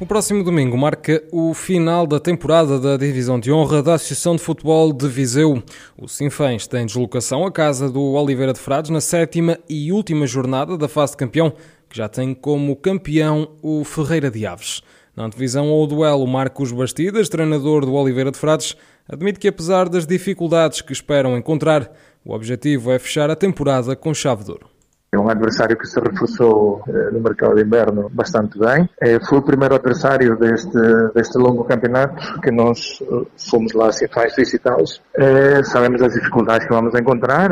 [0.00, 4.42] O próximo domingo marca o final da temporada da Divisão de Honra da Associação de
[4.42, 5.60] Futebol de Viseu.
[5.96, 10.78] O Sinfãs tem deslocação à casa do Oliveira de Frades na sétima e última jornada
[10.78, 11.52] da fase de campeão,
[11.88, 14.82] que já tem como campeão o Ferreira de Aves.
[15.16, 18.76] Na antevisão ao duelo, Marcos Bastidas, treinador do Oliveira de Frades,
[19.08, 21.90] admite que apesar das dificuldades que esperam encontrar,
[22.24, 24.67] o objetivo é fechar a temporada com chave de ouro.
[25.10, 28.86] É um adversário que se reforçou eh, no mercado de inverno bastante bem.
[29.00, 30.78] Eh, foi o primeiro adversário deste,
[31.14, 35.00] deste longo campeonato que nós eh, fomos lá se faz visitá-los.
[35.64, 37.50] Sabemos as dificuldades que vamos encontrar.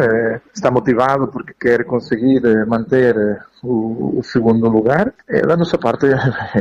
[0.55, 3.17] Está motivado porque quer conseguir manter
[3.63, 5.13] o, o segundo lugar.
[5.47, 6.07] Da nossa parte,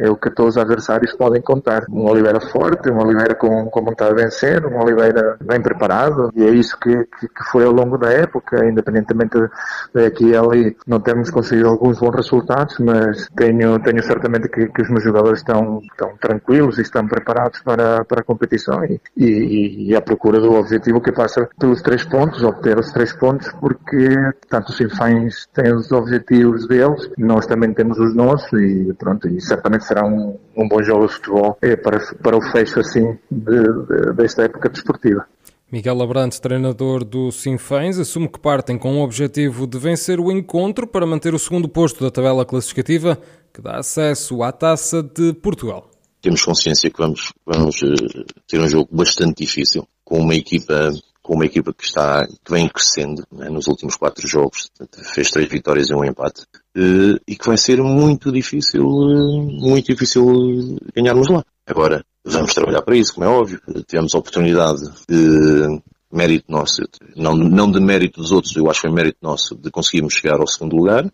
[0.00, 1.84] é, o que todos os adversários podem contar.
[1.88, 6.42] Um Oliveira forte, um Oliveira com, com vontade de vencer, um Oliveira bem preparado, e
[6.42, 9.38] é isso que, que, que foi ao longo da época, independentemente
[9.94, 14.82] de e ali não termos conseguido alguns bons resultados, mas tenho, tenho certamente que, que
[14.82, 19.90] os meus jogadores estão, estão tranquilos e estão preparados para, para a competição e, e,
[19.90, 24.14] e à procura do objetivo que passa pelos três pontos, obter os três pontos, porque
[24.48, 29.28] tanto os Sinfãs têm os objetivos os deles, nós também temos os nossos e pronto,
[29.28, 33.18] e certamente será um, um bom jogo de futebol é, para, para o fecho assim
[33.30, 35.26] de, de, desta época desportiva.
[35.70, 40.84] Miguel Abrantes, treinador do Sinfãs, assume que partem com o objetivo de vencer o encontro
[40.84, 43.16] para manter o segundo posto da tabela classificativa,
[43.54, 45.88] que dá acesso à Taça de Portugal.
[46.20, 51.34] Temos consciência que vamos, vamos eh, ter um jogo bastante difícil, com uma equipa com
[51.34, 54.68] uma equipa que está, que vem crescendo né, nos últimos quatro jogos,
[55.14, 56.44] fez três vitórias e um empate,
[56.76, 61.44] eh, e que vai ser muito difícil, eh, muito difícil ganharmos lá.
[61.70, 63.60] Agora, vamos trabalhar para isso, como é óbvio.
[63.86, 65.80] Tivemos a oportunidade de
[66.12, 66.82] mérito nosso,
[67.16, 70.40] não, não de mérito dos outros, eu acho que foi mérito nosso de conseguirmos chegar
[70.40, 71.08] ao segundo lugar,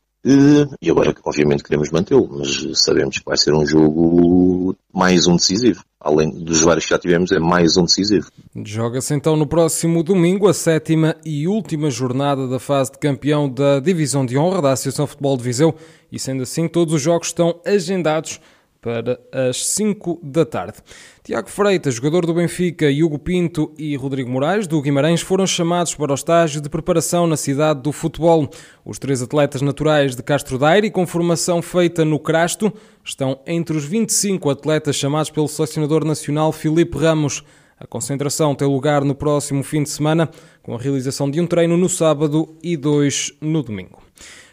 [0.83, 5.85] e agora, obviamente, queremos mantê-lo, mas sabemos que vai ser um jogo mais um decisivo.
[6.01, 8.29] Além dos vários que já tivemos, é mais um decisivo.
[8.65, 13.79] Joga-se então no próximo domingo a sétima e última jornada da fase de campeão da
[13.79, 15.75] Divisão de Honra da Associação Futebol de Viseu
[16.11, 18.41] e, sendo assim, todos os jogos estão agendados
[18.87, 20.79] para as 5 da tarde.
[21.25, 26.13] Tiago Freitas, jogador do Benfica, Hugo Pinto e Rodrigo Moraes, do Guimarães, foram chamados para
[26.13, 28.49] o estágio de preparação na cidade do futebol.
[28.85, 32.73] Os três atletas naturais de Castro Daire, com formação feita no Crasto,
[33.05, 37.43] estão entre os 25 atletas chamados pelo selecionador nacional Filipe Ramos.
[37.81, 40.31] A concentração tem lugar no próximo fim de semana,
[40.63, 44.06] com a realização de um treino no sábado e dois no domingo.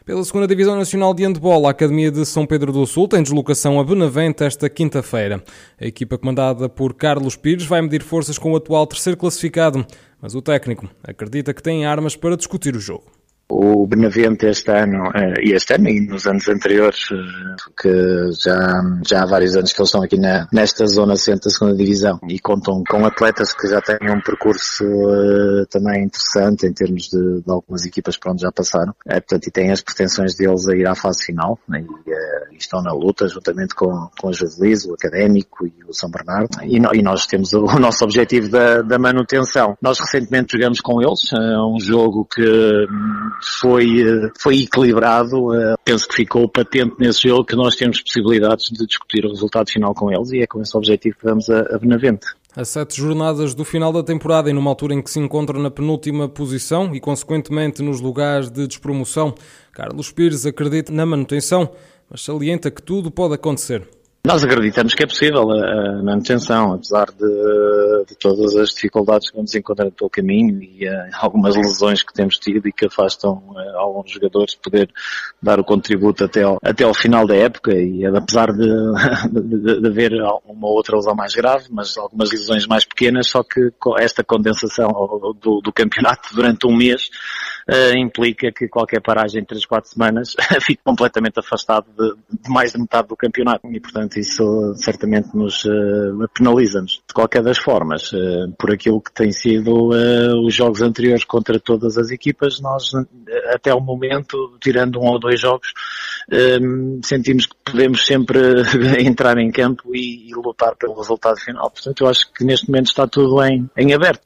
[0.05, 3.79] Pela segunda Divisão Nacional de Handball, a Academia de São Pedro do Sul tem deslocação
[3.79, 5.41] a Benavente esta quinta-feira.
[5.79, 9.85] A equipa comandada por Carlos Pires vai medir forças com o atual terceiro classificado,
[10.21, 13.05] mas o técnico acredita que tem armas para discutir o jogo
[13.53, 18.81] o Benavente este ano, eh, e este ano e nos anos anteriores, eh, que já,
[19.07, 22.19] já há vários anos que eles estão aqui na, nesta zona centro da segunda divisão
[22.27, 27.41] e contam com atletas que já têm um percurso uh, também interessante em termos de,
[27.41, 28.93] de, algumas equipas para onde já passaram.
[29.07, 32.57] É, portanto, e têm as pretensões deles a ir à fase final né, e, uh,
[32.57, 36.49] estão na luta juntamente com, com a Juvelis, o Académico e o São Bernardo.
[36.63, 39.77] E, no, e nós temos o, o, nosso objetivo da, da manutenção.
[39.81, 45.53] Nós recentemente jogamos com eles, é um jogo que hum, foi, eh, foi equilibrado.
[45.53, 49.69] Eh, penso que ficou patente nesse jogo que nós temos possibilidades de discutir o resultado
[49.69, 52.27] final com eles e é com esse objetivo que vamos a, a Benavente.
[52.55, 55.71] A sete jornadas do final da temporada e numa altura em que se encontra na
[55.71, 59.33] penúltima posição e, consequentemente, nos lugares de despromoção,
[59.71, 61.71] Carlos Pires acredita na manutenção,
[62.07, 63.87] mas salienta que tudo pode acontecer.
[64.25, 69.53] Nós acreditamos que é possível a, manutenção, apesar de, de, todas as dificuldades que vamos
[69.53, 73.43] encontrar pelo caminho e uh, algumas lesões que temos tido e que afastam
[73.75, 74.89] alguns jogadores de poder
[75.41, 78.65] dar o contributo até ao, até ao final da época e apesar de,
[79.29, 80.13] de, de, haver
[80.45, 84.87] uma outra lesão mais grave, mas algumas lesões mais pequenas, só que esta condensação
[85.41, 87.09] do, do campeonato durante um mês
[87.69, 92.73] uh, implica que qualquer paragem em 3, 4 semanas fique completamente afastado de, de, mais
[92.73, 97.01] de metade do campeonato e portanto isso certamente nos uh, penaliza-nos.
[97.07, 99.89] De qualquer das formas, uh, por aquilo que tem sido
[100.45, 102.91] os jogos anteriores contra todas as equipas, nós
[103.53, 105.73] até o momento, tirando um ou dois jogos,
[107.03, 108.39] sentimos que podemos sempre
[108.99, 111.69] entrar em campo e, e lutar pelo resultado final.
[111.69, 114.21] Portanto, eu acho que neste momento está tudo em, em aberto.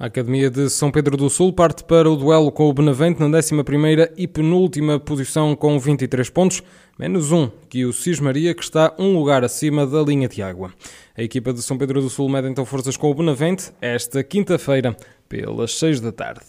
[0.00, 3.26] A Academia de São Pedro do Sul parte para o duelo com o Benavente na
[3.26, 6.62] 11ª e penúltima posição com 23 pontos,
[6.98, 10.72] menos um que o Cismaria, que está um lugar acima da linha de água.
[11.14, 14.96] A equipa de São Pedro do Sul mede então forças com o Benavente esta quinta-feira,
[15.28, 16.46] pelas 6 da tarde.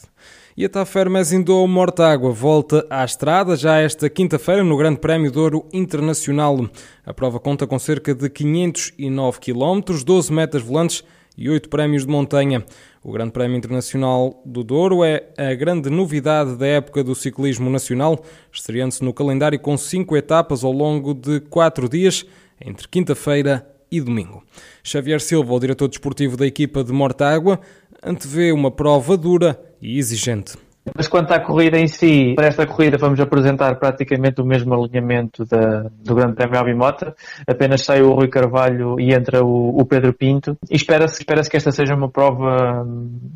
[0.56, 5.68] E a Tafermes Indou Mortágua volta à estrada já esta quinta-feira no Grande Prémio Douro
[5.74, 6.70] Internacional.
[7.06, 11.04] A prova conta com cerca de 509 km, 12 metas volantes
[11.38, 12.64] e oito prémios de montanha.
[13.04, 18.24] O Grande Prémio Internacional do Douro é a grande novidade da época do ciclismo nacional,
[18.52, 22.26] estreando-se no calendário com cinco etapas ao longo de quatro dias,
[22.64, 24.44] entre quinta-feira e domingo.
[24.84, 27.60] Xavier Silva, o diretor desportivo da equipa de Mortágua,
[28.04, 30.56] antevê uma prova dura e exigente.
[30.96, 35.46] Mas quanto à corrida em si, para esta corrida vamos apresentar praticamente o mesmo alinhamento
[35.46, 37.16] da, do Grande Prémio Albimota.
[37.48, 40.58] Apenas sai o Rui Carvalho e entra o, o Pedro Pinto.
[40.70, 42.86] E espera-se espera que esta seja uma prova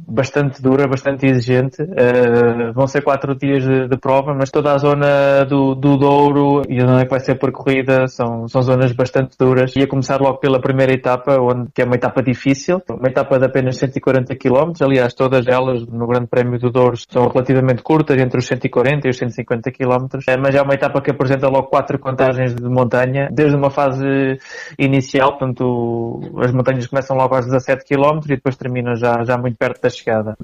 [0.08, 1.82] bastante dura, bastante exigente.
[1.84, 6.64] Uh, vão ser quatro dias de, de, prova, mas toda a zona do, do Douro
[6.68, 9.74] e a zona que vai ser percorrida são, são zonas bastante duras.
[9.76, 13.38] E a começar logo pela primeira etapa, onde, que é uma etapa difícil, uma etapa
[13.38, 14.72] de apenas 140 km.
[14.82, 19.10] Aliás, todas elas no Grande Prémio do Douro são relativamente curtas, entre os 140 e
[19.10, 23.30] os 150 km, eh, mas é uma etapa que apresenta logo quatro contagens de montanha,
[23.32, 24.38] desde uma fase
[24.78, 29.58] inicial, portanto as montanhas começam logo aos 17 km e depois terminam já, já muito
[29.58, 30.38] perto da chegada.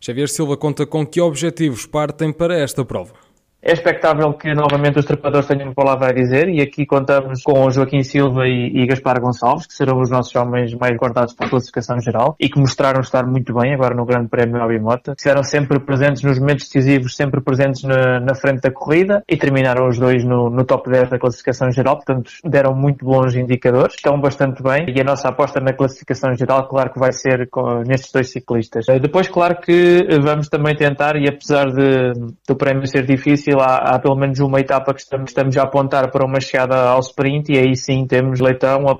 [0.00, 3.25] Xavier Silva conta com que objetivos partem para esta prova?
[3.68, 7.68] É expectável que novamente os trepadores tenham uma palavra a dizer e aqui contamos com
[7.68, 11.50] Joaquim Silva e, e Gaspar Gonçalves, que serão os nossos homens mais guardados para a
[11.50, 15.42] classificação geral e que mostraram estar muito bem agora no Grande Prémio Albimota, que eram
[15.42, 19.98] sempre presentes nos momentos decisivos, sempre presentes na, na frente da corrida e terminaram os
[19.98, 24.62] dois no, no, top 10 da classificação geral, portanto deram muito bons indicadores, estão bastante
[24.62, 28.30] bem e a nossa aposta na classificação geral, claro que vai ser com, nestes dois
[28.30, 28.86] ciclistas.
[29.02, 32.12] Depois, claro que vamos também tentar e apesar de,
[32.46, 36.10] do prémio ser difícil, há, há, pelo menos uma etapa que estamos, estamos a apontar
[36.10, 38.96] para uma chegada ao sprint e aí sim temos Leitão uh,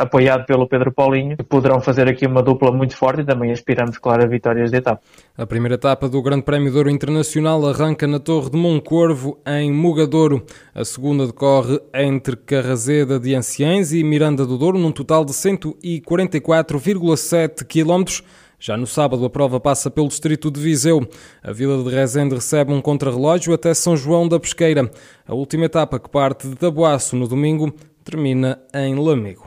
[0.00, 3.98] apoiado pelo Pedro Paulinho, que poderão fazer aqui uma dupla muito forte e também aspiramos,
[3.98, 5.00] claro, a vitórias de etapa.
[5.36, 10.44] A primeira etapa do Grande Prémio Douro Internacional arranca na Torre de Moncorvo, em Mugadouro.
[10.74, 17.64] A segunda decorre entre Carrazeda de Anciães e Miranda do Douro, num total de 144,7
[17.64, 18.22] quilómetros.
[18.66, 21.08] Já no sábado, a prova passa pelo distrito de Viseu.
[21.40, 24.90] A vila de Rezende recebe um contrarrelógio até São João da Pesqueira.
[25.24, 27.72] A última etapa, que parte de Taboaço no domingo,
[28.02, 29.46] termina em Lamego.